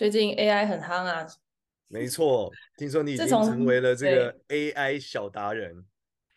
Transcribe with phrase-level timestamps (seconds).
[0.00, 1.26] 最近 AI 很夯啊，
[1.88, 5.84] 没错，听说你已经成为了这个 AI 小达人。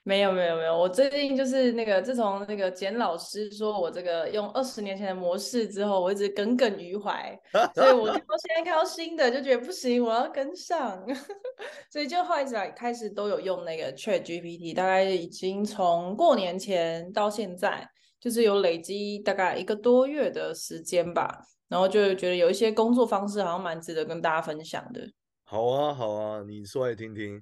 [0.03, 7.39] 没有没有没有，我最近就是那个自从那个简老师说我这个用二十年前的模式之后，我一直耿耿于怀，
[7.73, 11.01] 所以我到现在看到新的就觉得不行，我要跟上，
[11.89, 21.39] 所以就后来开始都有用那个 ChatGPT，大概已经从过年前到现在，就是有累积大概一个多月的时间吧。
[21.73, 25.01] 然后就觉得有一些工作方式好像蛮值得跟大家分享的。
[25.43, 27.41] 好啊，好啊，你说来听听。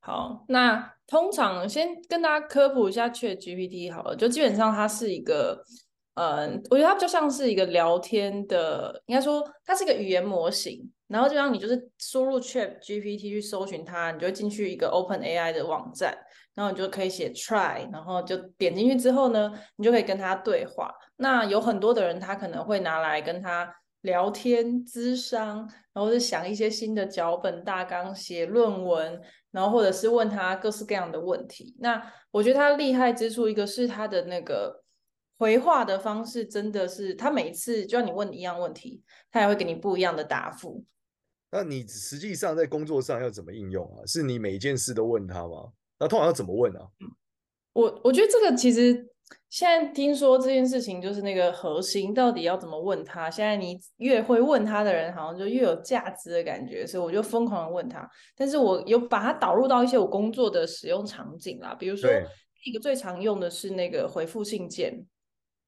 [0.00, 5.62] 好，那通常先跟大家科普一下 ChatGPT 好了，就基本上它是一个，
[6.14, 10.90] 嗯，我觉得它就像是一个聊天的，应该说它是一个语言模型。
[11.08, 16.16] 然后就让你就是输入 ChatGPT 去搜寻它，你就会进去一个 OpenAI 的网站。
[16.54, 20.92] 然后你就可以写 try，然后就点进去之后呢，你就可以跟他对话。
[21.16, 25.58] 那有很多的人他可能会拿来跟他聊天、咨商，
[25.92, 31.76] 然后是想一些新的脚本大纲、写论文，然后或者是问他各式各样的问题。
[31.78, 34.82] 那我觉得他厉害之处，一个是他的那个
[35.38, 40.84] 回话的方式，真的是他每一次就要你问一样问题，他也会给你不一样的答复。
[41.50, 44.02] 那你实际上在工作上要怎么应用啊？
[44.06, 45.70] 是你每一件事都问他吗？
[46.02, 46.82] 那通常要怎么问啊？
[47.74, 48.92] 我我觉得这个其实
[49.48, 53.30] 现在听说这件事情就是那个核心，到底要怎么问他？
[53.30, 58.06] 现在你越会问他的人，好像就越有价值的感觉，所以我就疯狂的问他。
[58.36, 62.10] 但是我有把它导入到一些我工作的使用场景啦，比如说
[62.64, 65.06] 一个最常用的是那个回复信件。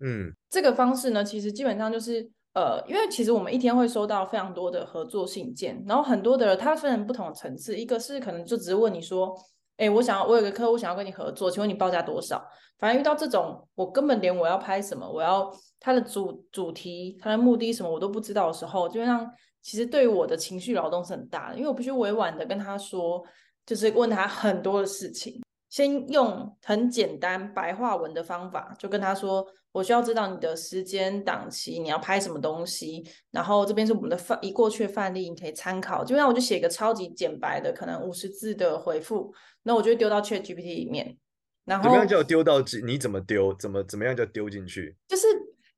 [0.01, 9.35] 嗯，这个方式呢，其实基本上就是呃，因为其实我们一天会收到非常多的合作信件，然后很多的它分成不同的层次，一个是可能就只是问你说。
[9.77, 12.45] 哎，我想要，我有个客户想要跟你合作，请问你报价多少？
[12.79, 19.29] 反正遇到这种，我根本连我要拍什么，我要他的主主题，他的目的什么我都不知道的时候，就让
[19.63, 23.23] 其实对我的情绪劳动是很大的，因为我必须委婉的跟他说，
[23.65, 25.41] 就是问他很多的事情。
[25.75, 36.05] 先用很简单白话文的方法，就跟他说，我需要知道你的时间档期，你要拍什么东西，然后这边是我们的范，一过去的范例，你可以参考。
[36.05, 39.35] 就让我就写一个超级简白的，可能五十字的回复，
[39.65, 41.19] 那我就丢到 ChatGPT 里面。
[41.65, 42.61] 然后怎么样叫丢到？
[42.87, 43.53] 你怎么丢？
[43.55, 44.97] 怎么怎么样叫丢进去？
[45.09, 45.27] 就是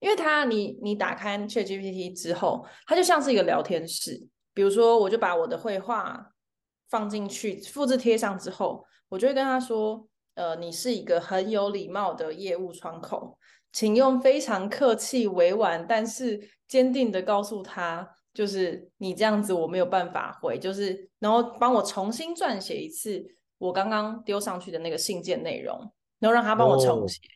[0.00, 4.22] 因为它，你你打开 ChatGPT 之后，它就像是一个聊天室。
[4.52, 6.32] 比如说，我就把我的绘画
[6.90, 8.84] 放进去，复制贴上之后。
[9.08, 13.38] 我就会跟他说，呃，你是一个很有礼貌的业务窗口，
[13.72, 23.24] 请用非常客气、委婉，但是坚定的告诉他，就是你这样子我没有办法回，就是然后帮我重新撰写一次
[23.58, 25.78] 我刚刚丢上去的那个信件内容，
[26.18, 27.20] 然后让他帮我重写。
[27.20, 27.30] 哦，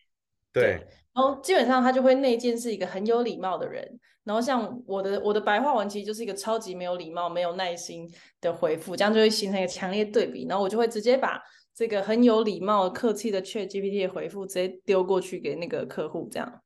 [0.52, 4.00] 对，对，然后基本上他就会内建是一个很有礼貌的人。
[4.22, 8.06] 然后像我的我的白话文其实就是一个超级没有礼貌、没有耐心
[8.40, 10.46] 的回复，这样就会形成一个强烈对比。
[10.46, 11.40] 然后我就会直接把
[11.80, 16.62] 这个很有礼貌、客气的 ChatGPT 的回复直接丢过去给那个客户，这样。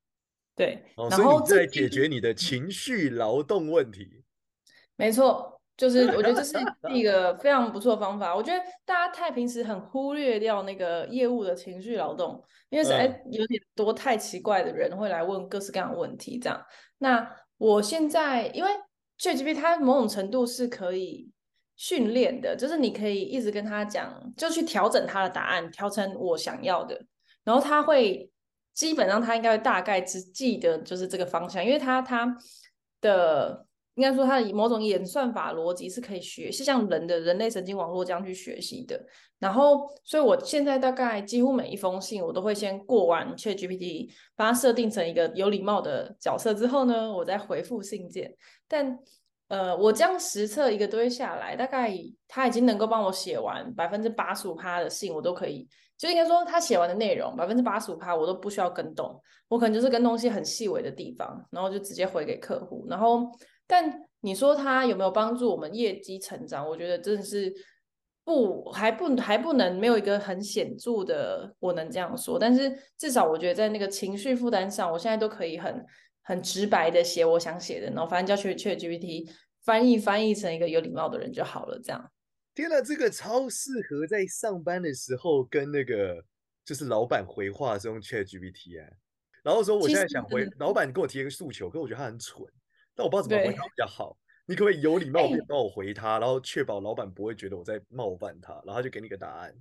[0.56, 4.24] 对，哦、然后在解决你的情绪劳动问题。
[4.96, 6.58] 没错，就是我觉得这是
[6.92, 8.34] 一个非常不错的方法。
[8.34, 16.60] 我觉得大家太平时很忽略掉那个业务的情绪劳动，因为实在有点多太奇怪的人会来问各式各样的问题，这样。
[16.98, 17.24] 那
[17.56, 18.70] 我现在因为
[19.20, 21.30] ChatGPT 它某种程度是可以。
[21.76, 27.04] 训练的，就是你可以一直跟他讲，就去调整他的答案，调成我想要的，
[27.42, 28.30] 然后他会
[28.72, 32.36] 基本上他应该会大概只记得就是这个方向，因为他他
[33.00, 39.04] 的应该说他的某种演算法逻辑是可以学，是像人的人类神经网络这样去学习的。
[39.40, 48.32] 然后，所以我现在大概几乎每一封信，我都会先过完 ChatGPT，把它设定成一个有礼貌的角色之后呢，我再回复信件，
[48.68, 48.96] 但。
[49.48, 51.92] 呃，我这样实测一个多月下来，大概
[52.26, 55.68] 他已经能够帮我写完百分之八十五趴的信，我都可以，
[55.98, 62.86] 就应该说他写完的内容百分之八十五趴我都不需要更动，我可能就是跟东西很细微的地方，然后就直接回给客户。
[62.88, 63.30] 然后，
[63.66, 66.66] 但你说他有没有帮助我们业绩成长？
[66.66, 67.52] 我觉得真的是
[68.24, 72.38] 不还不还不能没有一个很显著的，我能这样说。
[72.38, 75.84] 但是至少我觉得在那个情绪负担上，我现在都可以很。
[76.24, 79.30] 很直白的写我想写的，然后反正叫 ChatGPT
[79.62, 81.80] 翻译翻译成一个有礼貌的人就好了。
[81.82, 82.10] 这样。
[82.54, 86.24] 天哪，这个超适合在上班的时候跟那个
[86.64, 88.88] 就是老板回话的时候用 ChatGPT 啊。
[89.42, 92.44] 然后说我现在想回老板，你跟我提一个诉求，可是我觉得他很蠢，
[92.94, 94.16] 但我不知道怎么回他比较好。
[94.46, 99.54] 你可不可以有礼貌点帮我回他，然后确保老板不会觉得我在冒犯他，然后他就给你个答案。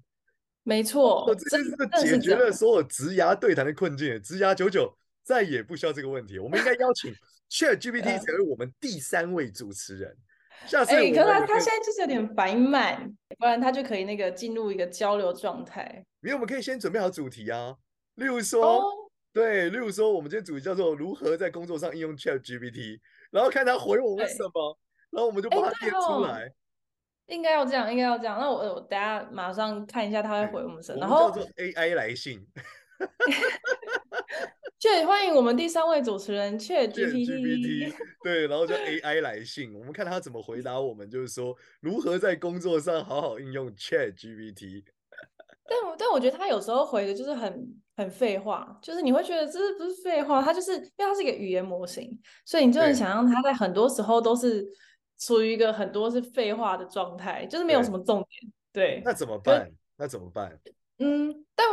[0.63, 4.21] 没错，这就是解决了所有职涯对谈的困境。
[4.21, 4.93] 职涯九九
[5.23, 6.37] 再也不需要这个问题。
[6.39, 7.13] 我们应该邀请
[7.49, 10.15] ChatGPT 成为我们第三位主持人。
[10.67, 16.05] 下次，哎，可是他他现在就是有点白慢，不然他就可以那个进入一个交流状态。
[16.21, 17.75] 因为我们可以先准备好主题啊，
[18.15, 18.79] 例如说。
[18.79, 19.03] Oh.
[19.33, 22.99] 对，例如说，我们今天主题叫做如何在工作上应用 ChatGPT，
[23.31, 24.77] 然后看他回我们什么，
[25.09, 26.53] 然后我们就把它列出来。
[27.25, 28.39] 应该要这样，应该要这样。
[28.39, 30.99] 那我我等下马上看一下他会回我们什么。
[30.99, 32.45] 然后叫做 AI 来信。
[34.83, 37.25] 确欢迎我们第三位主持人 ChatGPT。
[37.25, 44.83] ChatGPT 对，然后就 AI 来信，我们看他怎么回答我们，就是说如何在工作上好好应用 ChatGPT。
[45.65, 47.65] 但但我觉得他有时候回的就是很
[47.95, 50.41] 很废话，就是你会觉得这是不是废话？
[50.41, 54.67] 他就是因为他是一个语言模型，所以你就能想让他在很多时候都是
[55.17, 58.51] 处于一个很多是废话的状态，就是没有什么重点。
[58.73, 59.71] 对，对那怎么办？
[59.95, 60.59] 那怎么办？
[60.97, 61.65] 嗯，但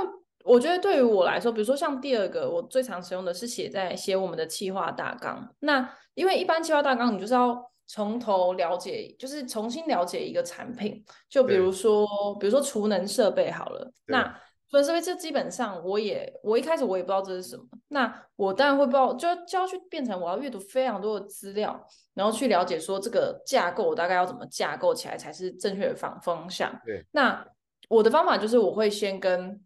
[0.45, 5.55] 我觉得对于我来说，比如说像第二个，我最常使用的是写在写我们的企划大纲。
[5.61, 7.71] 那因为一般企划大纲，你就是要。
[7.93, 12.07] 从头了解，就是重新了解一个产品，就比如说，
[12.39, 13.93] 比如说储能设备好了。
[14.07, 14.23] 那
[14.71, 17.65] 储能设备这基本上，我也我一开始我也不知道这是什么。
[17.89, 21.85] 那我当然会不知道，就就要去变成我要阅读非常多的资料，
[22.15, 26.73] 然后去了解说这个架构大概要怎么架构起来才是正确的方方向。
[26.85, 27.05] 对。
[27.11, 27.45] 那
[27.89, 29.61] 我的方法就是我会先跟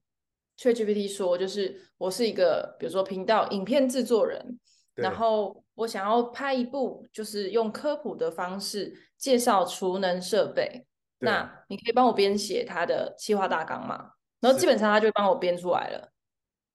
[0.58, 4.58] ChatGPT 说，就是我是一个比如说频道影片制作人，
[4.94, 5.62] 然后。
[5.76, 10.86] 我想要拍一部，就是用科普的方式介绍储能设备。
[11.18, 14.12] 那你可以帮我编写它的企划大纲吗？
[14.38, 16.12] 然后基本上他就会帮我编出来了。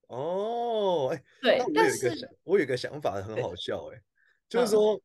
[0.07, 4.01] 哦，哎，对，我有一个想，我有一个想法很好笑，哎，
[4.49, 5.01] 就是说，嗯，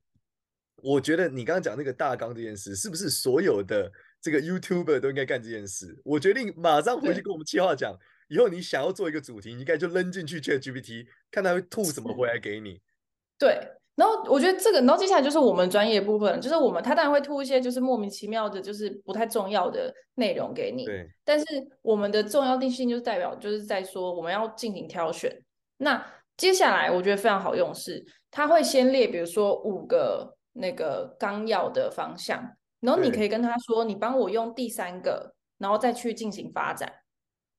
[0.83, 3.89] 我觉得你刚刚讲那个大纲这件事，是不是所有的
[4.21, 5.97] 这个 YouTuber 都应该干这件事？
[6.05, 7.97] 我决定马上回去跟我们企划讲，
[8.29, 12.81] 以后你想要做一个主题，你应该就扔进去 ChatGPT，看它会吐什么回来给你。
[13.39, 13.59] 对。
[13.97, 20.85] 然后我觉得这个，然后接下来就是我们专业部分，就是我们他当然会吐一些就是莫名其妙的，就是不太重要的内容给你。
[20.85, 21.09] 对。
[21.25, 21.45] 但是
[21.81, 25.33] 我们的重要定性就是代表就是在说我们要进行挑选。
[25.77, 26.05] 那
[26.37, 32.43] 接下来我觉得非常好用是，他会先列比如说五个那个纲要的方向，
[32.81, 36.93] 然后你可以跟他说，你帮我用第三个，然后再去进行发展。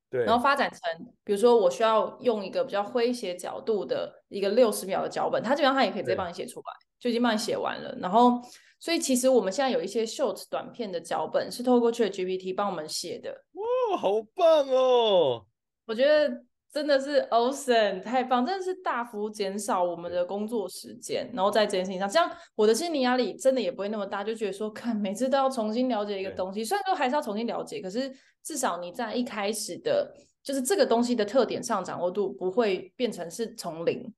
[0.10, 0.80] 对，然后发展成，
[1.24, 6.66] 比如说我需要用一个比较诙谐角度的一个六十秒的脚本，他基本上他也可以直接帮你写出来，
[7.00, 7.96] 就已经帮你写完了。
[8.00, 8.42] 然后，
[8.80, 13.44] 所以其实我们现在有一些 short 短片的脚本是透过 ChatGPT 帮我们写的。
[13.54, 15.46] 哇，好棒哦！
[15.86, 16.44] 我觉得。
[16.76, 18.46] 真的是 awesome，太棒！
[18.46, 28.14] 真的是大幅减少我们的工作时间，然后在这件事情上，这样我的心理压力真的也不会那么大，就觉得说，看每次都要重新了解一个东西，虽然说还是要重新了解，可是
[28.44, 30.14] 至少你在一开始的，
[30.44, 34.14] 就是这个东西的特点上掌握度不会变成是从零，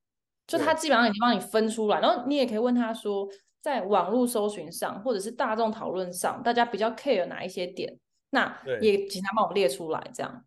[0.47, 3.27] 就他基本上已经帮你分出来，然后你也可以问他说，
[3.61, 7.95] 在网络搜寻上或者是大众讨论上，大家比较 care 哪一些点，
[8.31, 10.43] 那也请他帮我列出来，这样。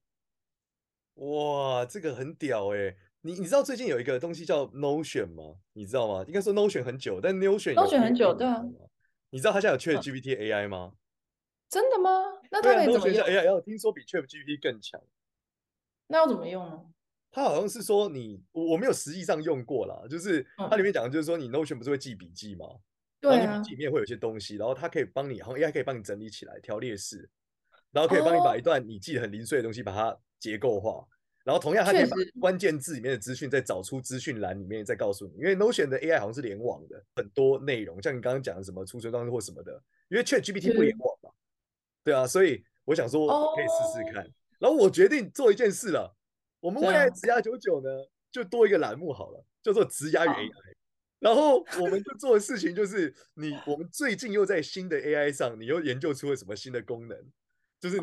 [1.21, 2.97] 哇，这个很屌哎！
[3.23, 5.57] 你你知道最近有一个东西叫 Notion 吗？
[5.75, 6.25] 你知道吗？
[6.27, 8.65] 应该说 Notion 很久，但 Notion Notion 很久，对啊。
[9.29, 10.95] 你知道它现在有 ChatGPT AI 吗？
[11.69, 12.11] 真的吗？
[12.50, 15.00] 那它可以怎么用？AI 要听说比 ChatGPT 更强。
[16.07, 16.87] 那要怎么用呢？
[17.31, 22.67] 它好像是说你我我没有实际上用过啦，就是它里面讲的就是说你 Notion 不是会记笔记吗？
[23.21, 23.37] 对啊。
[23.37, 27.29] 然后你笔记里面会有些东西，然后它可以帮你，好像 AI 可以帮你整理起来，条列式，
[27.92, 30.18] 然后可以帮你把一段你记得很零碎的东西把它。
[30.40, 31.06] 结构化，
[31.44, 39.73] 然后同样它可以把关键字里面的资讯再找出资讯栏里面再告诉你，因为 Notion 的 AI 好像是联网的，很多内容，像你刚刚讲的什么储存方式或什么的，
[40.09, 41.28] 因为 ChatGPT 不联网嘛，
[42.02, 44.26] 对啊，所以我想说可以试试看。
[44.59, 46.16] 然后我决定做一件事了，
[46.59, 47.90] 我们未来职涯九九呢
[48.32, 50.75] 就多一个栏目好了，叫做职涯与 AI。
[51.18, 57.18] 然后我们就做的事情就是，你我们最近又在新的 AI 上，你又研究出了什么新的功能？
[57.80, 58.02] 就是你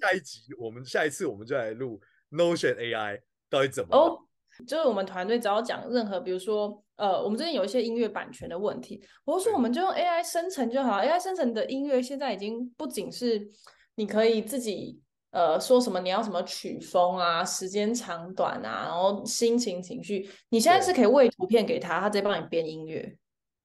[0.00, 0.66] 下一集，oh.
[0.66, 2.00] 我们下一次我们就来录
[2.30, 3.96] Notion AI 到底怎么？
[3.96, 4.20] 哦，oh.
[4.66, 11.00] 就是我们团队只要讲任何，比如说呃，我们最近有一些音乐版权的问题，我说我们就用 AI 生成就好。
[11.00, 13.50] AI 生成的音乐现在已经不仅是
[13.94, 15.00] 你可以自己
[15.30, 23.16] 呃说什么你要什么曲风啊、时间长短啊，然后心情情绪，你现在是可以喂图片给他，他直接帮你编音乐。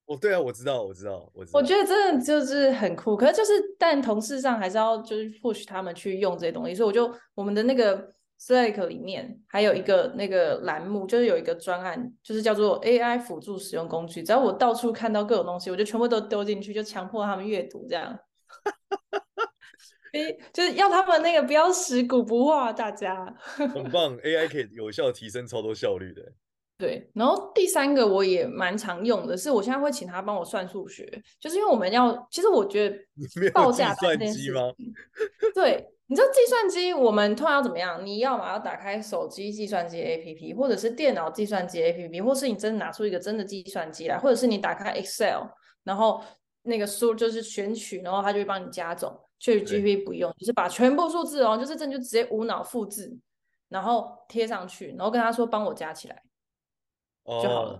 [0.05, 1.59] 哦，对啊，我知道，我知道，我知道。
[1.59, 8.07] 我觉得真的就是很酷，可是就是但同事上还是要就是 push 他们去用这些东西，所以我就我们的那个
[8.39, 14.21] Slack 里面还有一个那个栏目，就是有一个专案，就是叫做 AI 辅助使用工具。
[14.21, 18.19] 只要我到处看到各种东西，我就全部都丢进去，就强迫他们阅读这样。
[20.53, 24.17] 就是要他们那个不要食古不化，大家很棒。
[24.19, 26.21] AI 可以有效提升超多效率的。
[26.77, 34.51] 对，然后第三个我也蛮常用的，是我现在会请他帮我算数学，就是因为我们要，其实我觉得报价单这件事，
[35.53, 38.05] 对，你知道计算机我们通常要怎么样？
[38.05, 45.43] 你要嘛要打开手机计算机 APP，或者是电脑计算机 APP，或是你真的拿出一个真的计算机来，或者是你打开 Excel，
[45.85, 46.21] 然后
[46.63, 49.17] 那个数就是选取，然后它就会帮你加总。
[49.39, 53.15] ChatGPT 不用，就是把全部数字哦，就是这就直接无脑复制，
[53.69, 56.21] 然后贴上去，然后跟他说帮我加起来。
[57.25, 57.79] 就好了，oh,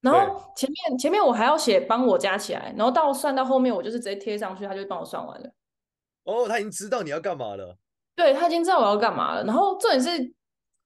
[0.00, 5.46] 然后前面前面我还要写帮我加起来，然后到算到后面我就是直接贴上去，他就帮我算完了。
[6.24, 7.76] 哦，oh, 他已经知道你要干嘛了。
[8.14, 9.44] 对，他已经知道我要干嘛了。
[9.44, 10.32] 然后重点是，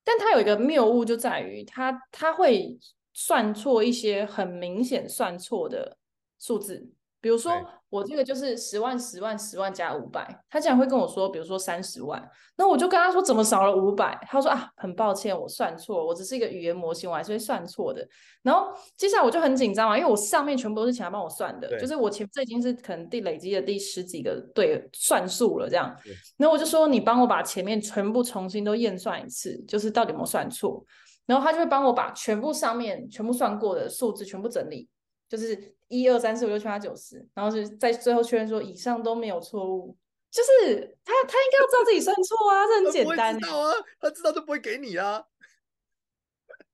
[0.04, 2.78] 但他有一个谬误就在于他他会
[3.12, 5.96] 算错一些很明显算错的
[6.38, 7.52] 数字，比如说。
[7.94, 12.20] 我这个就是十万、十万、十万加五百，他竟然会跟我说，比如说三十万，
[12.56, 14.18] 那我就跟他说怎么少了五百？
[14.28, 18.04] 他说啊，很抱歉，我算错，我只是一个语言模型，我还是会算错的。
[18.42, 25.96] 然后接下来我就很紧张嘛，因为我上面全部都是请他帮我算的，就是我前这已经是可能第累积的第十几个对算数了这样。
[26.02, 30.84] 对然后我就说你帮我把前面全部重新都验算一次，就是到底有没有算错？
[31.26, 34.88] 然后他就会帮我把全部上面全部算过的数字全部整理，
[35.36, 35.74] 就是。
[35.88, 39.94] 一二三四五六七八九十，然后是在最后确认说以上都没有错误，
[40.30, 43.38] 就是他他应该要知道自己算错啊，这很 简单。
[43.38, 45.22] 他知道啊，他知道就不会给你啊。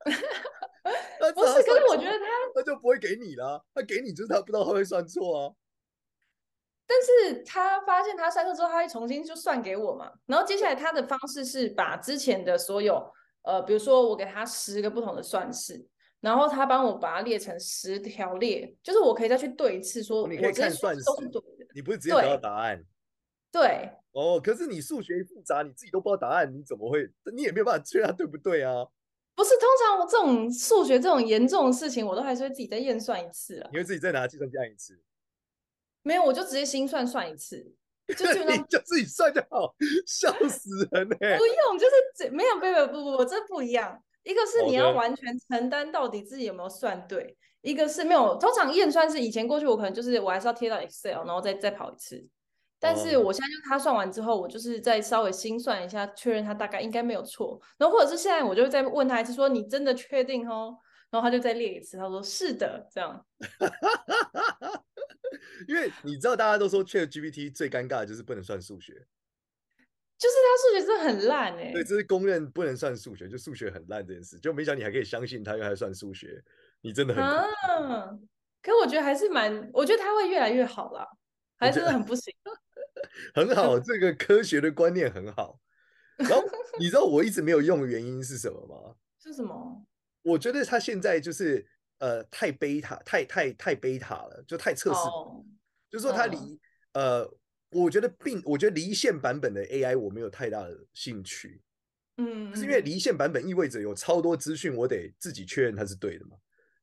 [1.35, 2.25] 不是，可是我觉得他
[2.55, 5.53] 他就不会给你了，他给你就是他不知道他会算错啊。
[6.87, 10.11] 但是他发现他算错之后，他会重新就算给我嘛。
[10.27, 13.13] 然后接下来他的方式是把之前的所有
[13.43, 15.85] 呃，比如说我给他十个不同的算式。
[16.21, 21.67] 然后他帮我把它列成十条列，就是我可以再去对一次，说我这些算式都是对的。
[21.75, 22.85] 你不是直接得到答案？
[23.51, 23.91] 对。
[24.13, 27.09] 哦，可是你数学复杂，你自己都不知道答案，你怎么会？
[27.35, 28.85] 你也没有办法确认它对不对啊？
[29.37, 33.71] 不是，通常我这种数学这种严重的事情，我都还是会自己再验算一次啊。
[33.73, 35.01] 你会自己再拿计算机按一次？
[36.03, 37.73] 没有，我就直接心算算一次，
[38.09, 39.75] 就基本上就自己算就好，
[40.07, 41.39] 笑死人呢、欸。
[41.39, 44.03] 不用，就是没有，没有，不不不，这不一样。
[44.23, 48.37] 一个是你要完全承担到底自己有没有算对.一个是没有。
[48.39, 52.27] 通常验算是以前过去我可能就是我还是要贴到 Excel，然后再再跑一次。
[52.79, 57.61] 但是我现在就他算完之后，我就是再稍微心算一下，确认他大概应该没有错。
[57.77, 60.75] 然后或者是现在我就再问他一次，说你真的确定哦？
[61.11, 63.27] 然后他就再列一次，他说是的，这样。
[65.69, 69.07] 因为你知道大家都说 ChatGPT 最尴尬的就是不能算数学。
[70.21, 76.45] 就是他数学真的很烂哎、欸，对，这是公认不能算数学，就数学很烂这件事，就没想你还可以相信他，又还算数学，
[76.83, 78.11] 你真的很啊。
[78.63, 81.09] 可我觉得还是蛮，我觉得他会越来越好啦，
[81.57, 82.35] 还真的很不行。
[83.35, 85.59] 很好，这个科学的观念很好。
[86.19, 86.45] 然后
[86.79, 88.95] 你知道我一直没有用的原因是什么吗？
[89.19, 89.87] 是什么？
[90.21, 95.43] 我觉得他现在就是呃太贝塔，太太太贝塔了，就太测试，oh.
[95.89, 96.59] 就是说他离、oh.
[96.93, 97.40] 呃。
[97.71, 101.61] 我觉得并我觉得离线版本的 AI 我没有太大的兴趣，
[102.17, 106.37] 嗯，是因为离线版本意味着有超多资讯，我得自己确认它是对的嘛。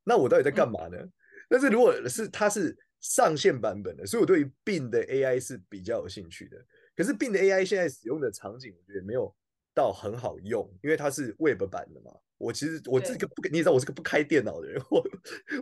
[0.04, 0.98] 那我到底在干嘛呢？
[0.98, 1.12] 嗯、
[1.50, 6.58] 但是如果是它是上线版本的，所以我对于 Bing 的 AI 是比较有兴趣的。
[6.96, 9.36] 可是 Bing 的 AI 现在使用的场景，我觉得没有
[9.74, 12.12] 到很好用，因为它是 Web 版的嘛。
[12.38, 15.04] 我其实我这个不，对你知道我是个不开电脑的人，我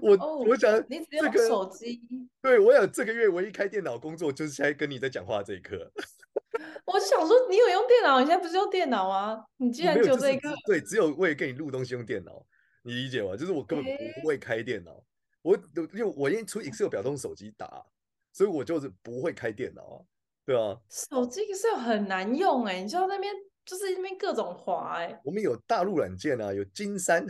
[0.01, 2.01] 我、oh, 我想这个你只有手机，
[2.41, 5.91] 对我有这个月唯一开电脑工作就是现在跟你在讲话这一刻。
[6.85, 8.19] 我就想说，你有用电脑？
[8.19, 9.43] 你现在不是用电脑啊？
[9.57, 12.45] 你既然只有这一刻，对，只有为了跟你录东西用电脑，
[12.83, 13.35] 你理解吗？
[13.35, 15.03] 就是我根本不会开电脑，欸、
[15.41, 15.57] 我
[15.93, 17.85] 因为我因为出 Excel 表都用手机打，
[18.31, 19.97] 所以我就是不会开电脑啊，
[20.45, 20.77] 对啊。
[20.89, 23.33] 手机 Excel 很难用哎、欸，你知道那边。
[23.65, 27.25] 就是那边各种滑哎、欸，我们有大陆软件啊，有金山，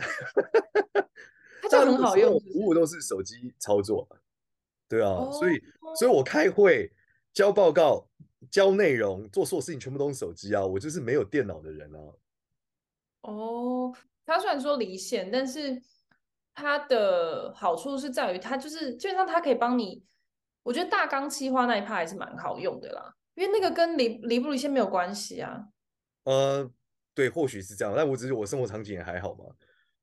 [1.62, 4.06] 它就很好用，服务都是手机操作，
[4.86, 5.58] 对啊，哦、所以
[5.98, 6.92] 所以我开会、
[7.32, 8.06] 交报告、
[8.50, 11.98] 交内容、做所有事情全部都用手机啊，我就是没有电脑的人啊。
[13.22, 13.94] 哦，
[14.26, 15.82] 它虽然说离线，但是
[16.54, 20.04] 它的好处是在于它就是基本上它可以帮你，
[20.62, 25.68] 我觉得大纲企划那一 part 还是蛮好用的啦，因为那个跟离离不离线没有关系啊。
[26.26, 26.70] 呃，
[27.14, 29.44] 对，或许是这样，但我只是我生活场景也还好嘛。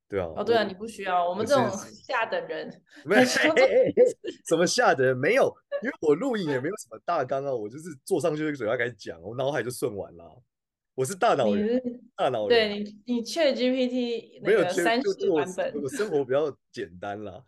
[0.10, 0.27] 对啊。
[0.36, 1.70] 哦，对啊，你不需要，我们这种
[2.08, 3.24] 下等 人没有
[4.48, 5.53] 什么下等人没有，
[5.84, 10.42] 因为我录影也没有什么大纲啊，我就是坐上去嘴巴开始讲，我脑海就顺完了。
[10.96, 11.82] 我是大脑人，
[12.15, 12.50] 大脑人。
[12.50, 17.44] 对你，你 ChatGPT 没有三十版本，我生活比较简单啦。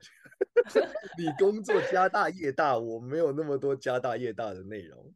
[1.18, 5.14] 你工作家大业大，我没有那么多家大业大的内容。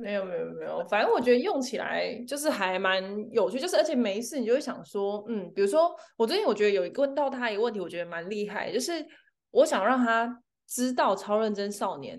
[0.00, 9.06] 没有没有没有，反正我觉得用起来就是还蛮有趣，就是而且没事你就会想说，嗯，比如说我最近我觉得有一个问到他一个问题，我觉得蛮厉害，就是
[9.50, 12.18] 我想让他知道超认真少年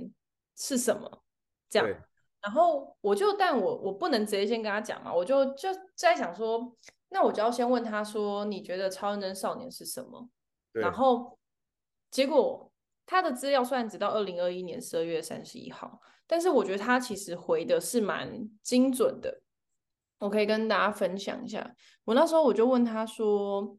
[0.55, 1.23] 是什么，
[1.69, 1.87] 这样。
[2.41, 6.75] 然后我就，但我我不能直接先跟他讲嘛，我就就在想说，
[7.09, 10.29] 那我就要先问他说，你觉得超认真少年是什么？
[10.73, 11.39] 然后
[12.11, 12.71] 结果
[13.05, 19.41] 他的资料虽然只到二零二一年十二月三十一号，但是我觉得他其实回的是蛮精准的。
[20.19, 23.77] 我可以跟大家分享一下，我那时候我就问他说，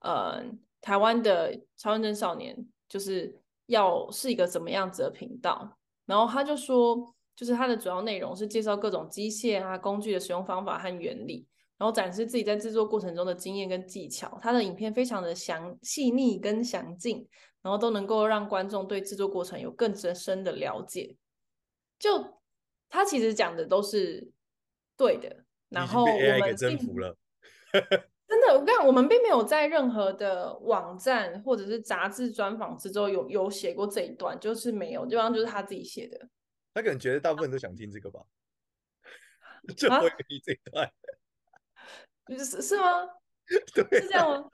[0.00, 0.44] 呃，
[0.80, 2.56] 台湾的超认真少年
[2.88, 5.78] 就是要是一个怎么样子的频道？
[6.04, 7.12] 然后他就说。
[7.36, 14.38] 就是它的主要内容是介绍各种机械啊工具的使用方法和原理，然后展示自己在制作过程中的经验跟技巧。
[14.40, 17.28] 他的影片非常的详细腻跟详尽，
[17.66, 21.16] 然后都能够让观众对制作过程有更深的了解。
[21.98, 22.40] 就
[22.88, 24.30] 他其实讲的都是
[24.96, 27.16] 对的，然后我们给征服了，
[28.28, 36.28] 真的，我跟你讲，我们并没有在任何的网站或者是杂志专访之中有有写过这一段，就是没有，基本上就是他自己写的。
[36.72, 38.24] 他可能觉得大部分都想听这个吧，
[39.66, 40.88] 啊、就会给你这一段，
[42.38, 43.08] 是是吗？
[43.74, 44.50] 对，是这样吗？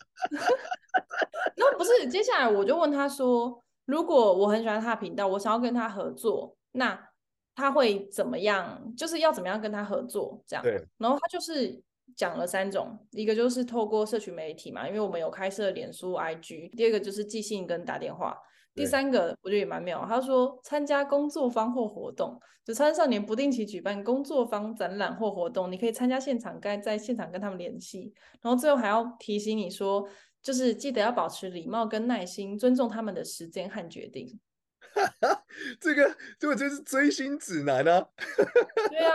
[1.56, 7.08] 那不是，接下来我就问他说，如果我很喜欢他的频道，我想要跟他合作，那
[7.54, 8.94] 他会怎么样？
[8.96, 10.42] 就是要怎么样跟他合作？
[10.46, 10.86] 这样，对。
[10.98, 11.82] 然后他就是
[12.14, 18.38] 讲了三种，一个就是透过社群媒体嘛，因为我们有开设脸书、IG；第二个就是寄信跟打电话。
[18.74, 28.12] 第三个我觉得也蛮妙，他说参加工作坊或活动，就超少年不定期举办工作坊、展览或活动，你可以参加现场，该在现场跟他们联系。
[28.40, 30.08] 然后最后还要提醒你说，
[30.42, 34.40] 就是记得要保持礼貌跟耐心，尊重他们的时间和决定。
[35.80, 38.08] 这个这个就是追星指南啊。
[38.90, 39.12] 对啊，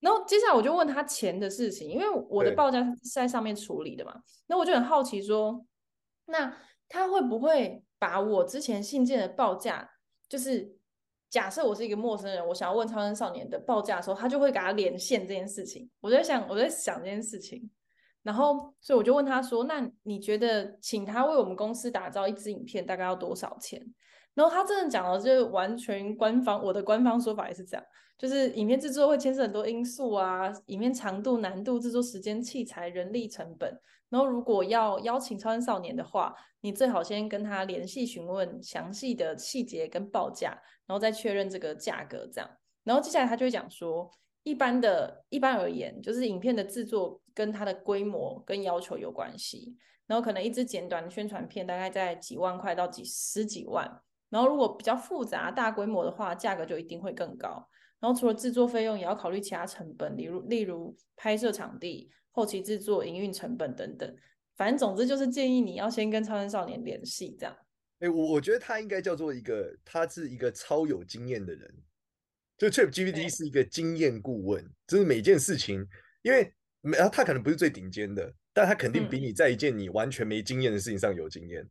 [0.00, 4.14] 然后接下来我就问他钱的事情，因为我的报价是在上面处理的嘛，
[4.46, 5.64] 那我就很好奇说，
[6.26, 6.54] 那
[6.92, 7.82] 他会不会？
[8.02, 9.88] 把我之前信件的报价，
[10.28, 10.76] 就是
[11.30, 15.88] 假设我是一个陌生人，我想要问超生少年的报价的时候，他就会给他连线这件事情。
[16.00, 17.70] 我在想，我在想这件事情，
[18.24, 23.80] 然后所以我就问他说：“那你觉得请他为我们公司打造一支影片大概要多少钱？”
[24.34, 27.86] 然后他真的讲的就是完全官方，我的官方说法也是这样，
[28.18, 33.80] 就是影片制作会牵涉很多因素啊，影片长度、难度、制作时间、器材、人力成本。
[34.12, 40.50] 然后如果要邀请超生少年的话，你最好先跟他联系询问详细的细节跟报价，
[40.86, 42.50] 然后再确认这个价格这样。
[42.84, 44.10] 然后接下来他就会讲说，
[44.42, 49.74] 一般的一般而言，就是影片的制作跟它的规模跟要求有关系。
[50.06, 53.90] 然后可能一支简短的宣传片大概在几万块到几十几万。
[54.28, 57.66] 然后如果比较复杂大规模的话，价格就一定会更高。
[57.98, 62.10] 然后除了制作费用，也要考虑其他成本，例如例如拍摄场地。
[62.32, 64.16] 后期制作、营运成本等等，
[64.56, 67.56] 反正总之就是建议你要先跟超人少年联系，这样。
[68.00, 71.72] 哎、欸，我我觉得他应该叫做一个，他是一个超有经验的人。
[72.58, 75.84] 就 Chip GPT 是一个经验顾问，就是每件事情，
[76.22, 76.52] 因为
[76.96, 81.62] 他他可能不是最顶尖的，但他肯定比你在一件你完全没经验的事情上有经验。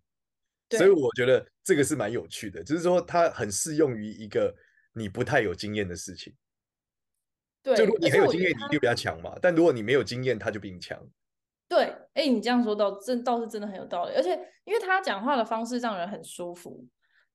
[0.69, 4.53] 嗯、所以我觉得这个是蛮有趣的，就是说他很适用于一个
[4.93, 6.33] 你不太有经验的事情。
[7.63, 9.33] 对，就如果你很有经验，你就比较强嘛。
[9.41, 10.97] 但如果你没有经验，他就比你强。
[11.67, 14.13] 对，哎、欸，你这样说倒真倒是真的很有道理。
[14.15, 14.31] 而且
[14.65, 16.85] 因为他讲话的方式让人很舒服，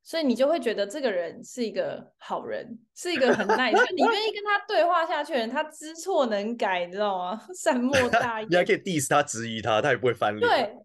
[0.02, 5.48] 所以你就会觉得这个人是一个好人，是一个很 nice，你愿意跟他对话下去的人。
[5.48, 7.40] 他知错能改，你知道吗？
[7.54, 8.50] 善莫 大焉。
[8.50, 10.46] 你还可以 diss 他、质疑他，他也不会翻脸。
[10.46, 10.76] 对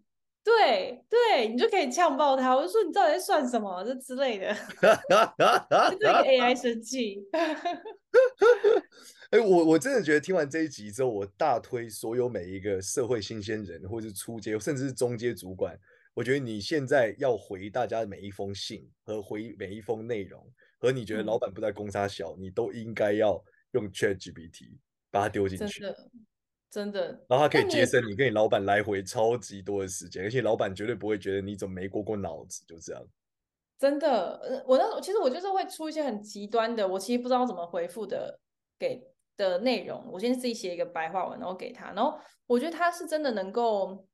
[0.44, 2.56] 对对，你就可以呛爆他。
[2.56, 4.56] 我就说你到底在算什么这之类的。
[4.80, 7.22] 这个 AI 生气。
[9.32, 15.74] 哎、欸，我我真的觉得听完这一集之后，我大推所有每一个社会新鲜人，或者是初阶，甚至是中阶主管，
[16.12, 24.76] 我觉得你现在要回大家的每一封信和回每一封内容，和你觉得老板不在公差小，嗯、你都应该要用 ChatGPT
[25.10, 26.10] 把它丢进去，真的，
[26.70, 33.02] 真的，然后它可以节省你跟你老板来回超级多的时间，而且老板绝对不会觉得你怎么没过过脑子，就这样。
[33.78, 38.38] 真的，我那其实我就是会出一些很极端的，我其实不知道怎么回复的
[38.78, 39.02] 给。
[39.36, 44.06] 的内容，我先自己写一个白话文，然后给他，然后我觉得他是真的能够，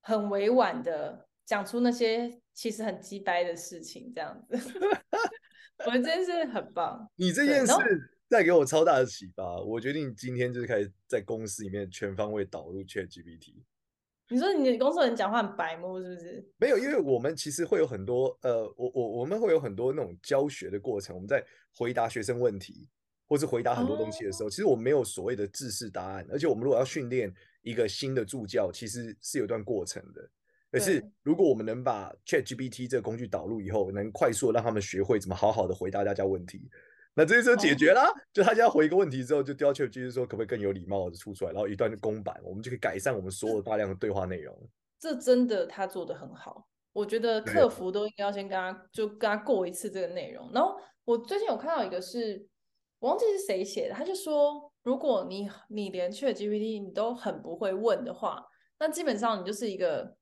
[0.00, 4.56] 很委婉的讲出那些其实很鸡掰的事情，这样子，
[5.86, 7.10] 我觉得真是很棒。
[7.16, 7.72] 你这件事
[8.28, 13.62] 带给我超大的启发，我决定今天就是开始在公司里面全方位导入 ChatGPT。
[14.30, 16.48] 你说你的工作人讲话很白目是不是？
[16.56, 21.44] 没有，因为我们其实会有很多呃，我我我们会有很多那种教学的过程，我们在
[21.76, 22.88] 回答学生问题
[23.28, 27.32] 或是回答很多东西的时候，哦、其实我们没有所谓的制式答案，而且我们如果要训练
[27.62, 30.28] 一个新的助教，其实是有段过程的。
[30.70, 36.68] 可是如果我们能把 ChatGPT 这个工具导入以后，能快速的让他们学会怎么好好的回答大家问题。
[37.14, 44.68] 那这就解决了，哦、就他家回一个问题之后，就要求就是说可不可以更有礼貌的出出来，然后一段公版，我们就可以改善我们所有大量的对话内容。
[44.98, 50.50] 这真的他做的很好，我觉得客服都应该要先跟他就跟他过一次这个内容。
[50.52, 52.44] 然后我最近有看到一个是，
[53.04, 58.44] 忘记是谁写的，他就说，如果你你连 ChatGPT 你都很不会问的话，
[58.78, 60.16] 那基本上你就是一个。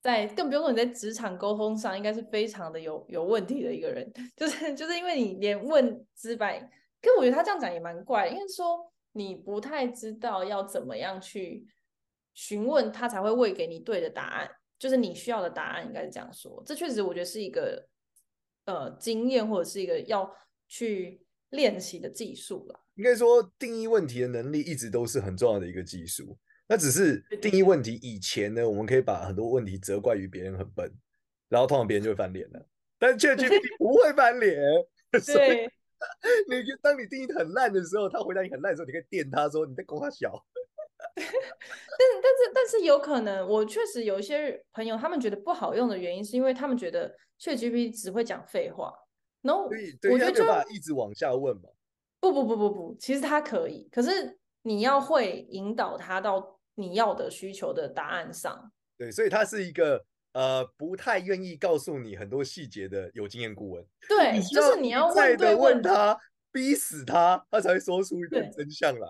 [0.00, 6.60] 在更不用说你在职场沟通上，应该是非常的有有问题的一个人， 就是就是因为你连问直白，
[7.02, 8.78] 可我觉得他这样讲也蛮怪，因为说
[9.10, 11.66] 你不太知道要怎么样去
[12.32, 16.62] 询问他才会喂给你对的答案，就是你需要的答案，应该是这样说。
[16.64, 17.84] 这确实我觉得是一个
[18.66, 20.32] 呃经验或者是一个要
[20.68, 22.80] 去练习的技术了。
[22.94, 26.36] 应该说定义问题的能力一直都是很重要的一个技术。
[26.66, 30.92] 那只是定义问题以前呢，我们可以把很多问题责怪于别人很笨，
[31.48, 32.66] 然后通常别人就会翻脸了。
[32.98, 34.60] 但 ChatGPT 不会翻脸，
[35.22, 35.60] 所以
[36.50, 40.30] 你当你定义很烂的时候，他回答你很烂的时候，你可以电他说你在供他小。
[41.14, 41.32] 但是
[41.96, 48.92] 但是但是有可能，我确实有一些朋友他们觉得不好用的原因，是因为他们觉得 ChatGPT 只会讲废话。
[49.42, 51.68] 然后我觉得就一直往下问嘛。
[52.20, 56.56] 不不不不不，其实他可以，可是你要会引导他到。
[56.80, 60.00] 你要的需求的答案上，对，所以他是一个
[60.32, 63.84] 呃不太愿意告诉你很多细节的有经验顾问。
[64.08, 66.16] 对，就是你要问对问他，
[66.52, 69.08] 逼死他，他才会说出一点真相来。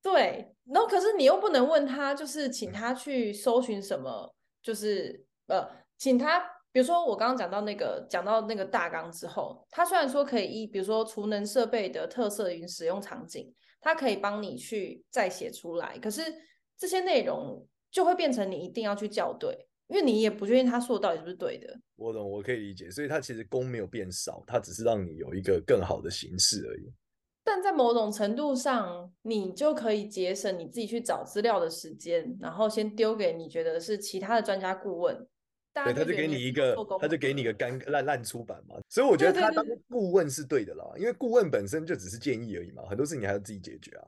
[0.00, 6.42] 对，然后可是你又不能问他，就是请他去搜寻什么，就是呃，请他，
[6.74, 16.22] 比如说我刚刚讲到那个讲到那个大纲之后，它虽然说可以依，比如说储能设备的特色与使用场景，它可以帮你去再写出来，可是。
[16.76, 19.56] 这些内容就会变成你一定要去校对，
[19.86, 21.72] 因为你也不确定他说的到底是不是对的。
[21.94, 26.92] 我懂，我可以理解，所以它其实功没有变少，它只是让你有一个更好的形式而已。
[27.44, 35.24] 但在某种程度上，你就可以节省你自己去找资料的时间，然后先丢给你觉得是其他的专家顾问。
[35.74, 38.76] 对，他就给你一个，他就给你一个干烂烂出版嘛。
[38.88, 44.06] 所以我觉得他当顾问是对的啦，因为顾问本身就只是建议而已嘛，很多事情你还要自己解决啊。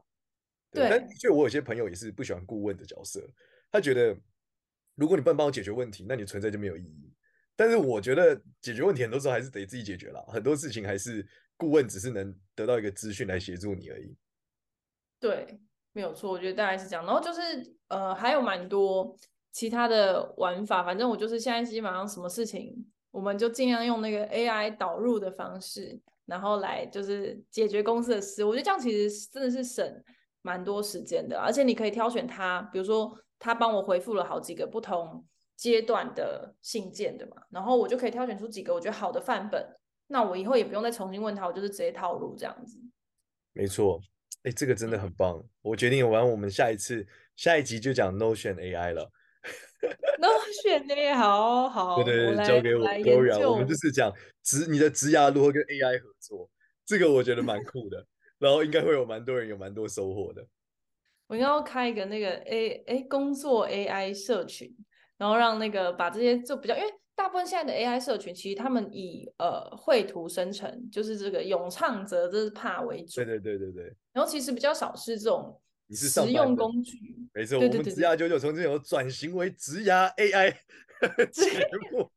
[0.70, 3.20] 对，但的确，我有些朋友也是不喜欢顾问的角色。
[3.72, 4.16] 他觉得，
[4.94, 7.12] 如果你不能帮我解决问题，那你存在就没有意义。
[7.56, 10.22] 但是我觉得，解决问题很多时候还是得自己解决啦。
[10.28, 11.26] 很多事情还是
[11.56, 14.14] 顾问只是能得到一个资讯来协助你而已。
[15.18, 15.58] 对，
[15.92, 17.04] 没有错，我觉得大概是这样。
[17.04, 17.40] 然后就是，
[17.88, 19.16] 呃，还有蛮多
[19.56, 20.84] 其他的玩法。
[20.84, 22.74] 反正我就是现在基本上什么事情，
[23.10, 28.44] 我们就尽量用那个 AI 导入的方式，然后来就是解决公司的事。
[28.44, 30.04] 我觉得这样其实真的是省。
[30.42, 39.66] 蛮多时间的，而且你可以挑选他，比如说他帮我回复了好几个不同阶段的信件的嘛，然后我就可以挑选出几个我觉得好的范本，
[40.06, 42.78] 那我以后也不用再重新问他，我就是直接套路这样子。
[43.54, 44.00] 没错，
[44.44, 49.10] 哎，这个真的很棒，我决定完我们下一次下一集就讲 Notion AI 了。
[50.18, 54.12] Notion AI 好好，对对对，交给我，Gloria，我们就是讲
[54.42, 56.48] 职你的职涯如何跟 AI 合作，
[56.84, 58.04] 这个我觉得蛮酷的。
[58.38, 60.46] 然后应该会有蛮多人有蛮多收获的。
[61.26, 64.70] 我应该要开一个那个 A 哎工作 AI 社群，
[65.16, 73.16] 然后让那个把这些就比较，因为大部分现在的 AI 社群其实他们以呃绘图生成，就是这个咏唱者这是怕为主。
[73.16, 73.96] 对对对对对。
[74.12, 75.58] 然后其实比较少是这种
[75.94, 76.98] 实用工具。
[77.34, 80.54] 没错，我们职涯九九从这种转型为职涯 AI
[81.30, 82.10] 节目。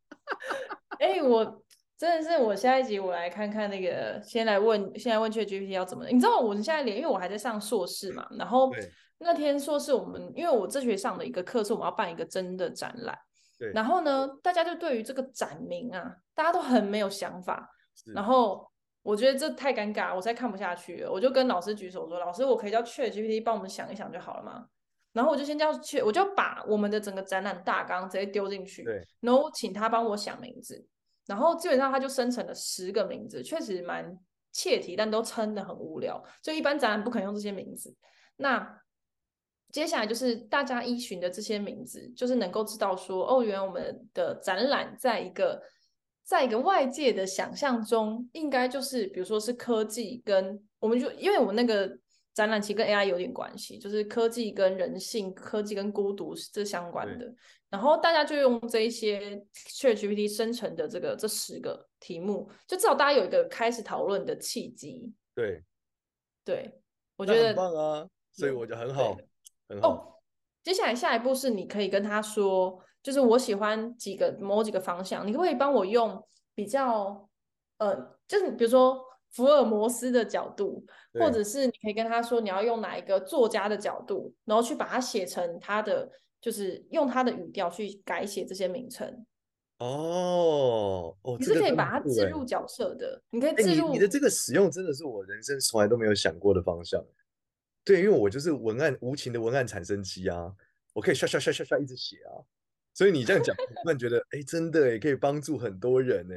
[1.00, 1.64] 哎，我。
[2.00, 6.08] 真的是，我下一集我来看看那个，先来问，先来问 ChatGPT 要怎么？
[6.08, 8.72] 你知道我现在连，因为我还在上硕士嘛，然后
[9.18, 13.14] 那天硕士我们，因为我这学上的一个课是我们要办一个真的展览，
[13.60, 17.70] 对，然后呢，大家就对于这个展名啊，大家都很没有想法，
[18.16, 18.69] 然后
[19.10, 24.68] 我觉得这太尴尬，我实在看不下去了，我就跟老师举手说，老师，我可以叫 ChatGPT 帮我们想一想就好了嘛？
[25.14, 28.86] 然后我就先叫 Chat，我就把我们的整个展览大纲直接丢进去，
[29.20, 30.86] 然后请他帮我想名字。
[31.26, 34.16] 然后基本上他就生成了十个名字，确实蛮
[34.52, 36.24] 切题，但都称得很无聊。
[36.44, 37.96] 就一般展览不可能用这些名字。
[38.38, 38.80] 那
[39.72, 45.62] 接下来就是大家依循的这些名字，就是能够知道说，哦，原来我们的展览在一个
[46.30, 51.92] 在一个外界的想象中，应该就是比如说是科技跟我们就因为我们那个
[52.36, 57.34] 展览其实跟 AI 有点关系，就是科技跟人性、科技跟孤独是这相关的。
[57.68, 65.12] 然后大家就用这一些 ChatGPT 生成的这个这十个题目，就至少大家有一个开始讨论的契机。
[65.34, 65.64] 对，
[66.46, 66.72] 对，
[67.16, 69.18] 我觉得很棒啊，所以我觉得很好。
[69.82, 70.14] 哦，
[70.64, 76.22] 接下来下一步是你可以跟他说，就是我喜欢几个某几个方向，你可不可以帮我用
[76.54, 77.30] 比较
[77.78, 79.00] 呃，就是比如说
[79.32, 80.84] 福尔摩斯的角度，
[81.14, 86.10] 或者是你可以跟他说你要用哪一个作家的角度，然后去把它写成他的，
[86.42, 89.26] 就是用他的语调去改写这些名称。
[89.78, 97.02] 哦哦，你是可以把它置入角色的，你可以置入你，你的这个使用真的是我人生从来都没有想过的方向。
[97.86, 100.54] 对，因为我就是文案无情的文案产生机啊，
[100.92, 102.44] 我可以刷刷刷刷刷一直写啊，
[103.00, 106.36] 所以你这样讲，我突然觉得，哎，真的也可以帮助很多人呢，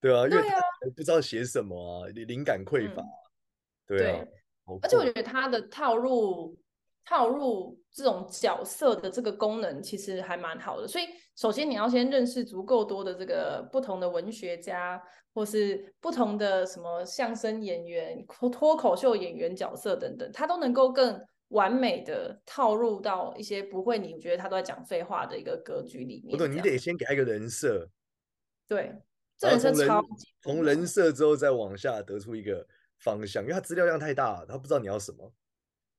[0.00, 0.56] 对啊，因为他
[0.96, 3.04] 不知道写什么啊，灵感匮乏，
[3.86, 4.24] 对啊，
[4.80, 6.58] 而且我觉得他的套路。
[7.04, 15.02] 套路这种角色的这个功能其实还蛮好的，所以首先你要先认识足够多的这个不同的文学家，
[15.34, 21.20] 或是不同的什么相声演员、脱脱口秀演员角色等等，他都能够更
[21.52, 26.32] 完美的套入到一些不会你觉得他都在讲废话的一个格局里面。
[26.32, 27.88] 不对，你得先给他一个人设，
[28.68, 28.94] 对，
[29.38, 32.66] 这人设超级从人设之后再往下得出一个
[32.98, 35.32] 方向，因为他资料量太大，他不知道你要什么。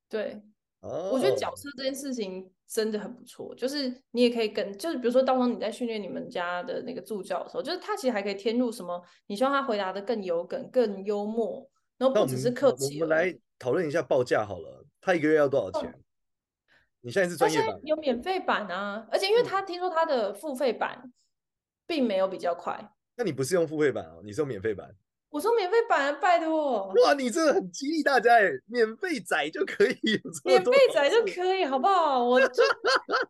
[0.10, 0.42] 对。
[0.86, 11.66] 我觉得角色这件事情真的很不错，就是你也可以跟，就是比如说，到时候你在训练你们家的那个助教的时候，就是他其实还可以添入什么，你希望他回答的更有梗、更幽默，
[11.98, 13.02] 然后不只是客气。
[13.02, 15.89] 我们来讨论一下报价好了，他一个月要多少钱？
[15.89, 15.94] 哦、
[17.02, 17.78] 你现在是专业版？
[17.84, 21.12] 有免费版啊，而且因为他听说他的付费版
[21.86, 22.92] 并没有比较快。
[23.16, 24.89] 那你不是用付费版哦，你是用免费版？
[25.30, 26.88] 我说免费版，拜托！
[27.04, 32.24] 哇，你真的很激励大家哎，免费仔就可以，免费仔就可以，好不好？
[32.24, 32.66] 我就 真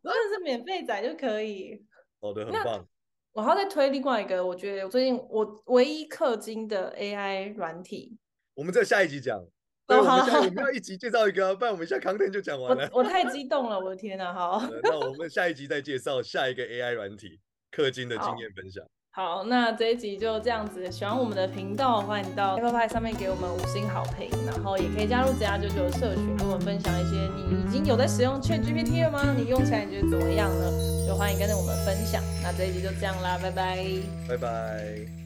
[0.03, 1.83] 的是免费仔就可以。
[2.21, 2.87] 好的，很棒。
[3.31, 8.19] 我还要再推另外一个，我觉得我最近我唯一氪金的 AI 软体。
[8.53, 9.43] 我们在下一集讲。
[9.85, 12.89] 对，我们我们要一集介绍一个，不然我们一下 content 就讲完了。
[12.93, 14.33] 我，我太激动了，我的天哪！
[14.33, 17.39] 好，那我们下一集再介绍下一个 AI 软体
[17.75, 18.83] 氪金的经验分享。
[19.11, 20.89] 好，那这一集就这样子。
[20.89, 29.35] 喜欢我们的频道，欢迎到 Apple Pie 上面给我们五星好评，然后也可以加入职涯99的社群，跟我们分享一些你已经有在使用 ChatGPT 了吗？
[29.37, 30.71] 你用起来你觉得怎么样呢？
[31.05, 32.23] 就欢迎跟着我们分享。
[32.41, 33.85] 那这一集就这样啦，拜拜，
[34.29, 35.22] 拜拜。